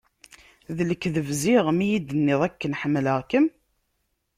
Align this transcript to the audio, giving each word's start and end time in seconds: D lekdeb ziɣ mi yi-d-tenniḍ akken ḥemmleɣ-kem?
D 0.75 0.77
lekdeb 0.89 1.27
ziɣ 1.41 1.65
mi 1.71 1.85
yi-d-tenniḍ 1.91 2.41
akken 2.47 2.77
ḥemmleɣ-kem? 2.81 3.45